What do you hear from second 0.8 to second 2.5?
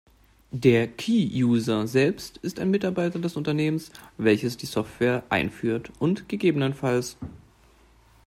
Key-User selbst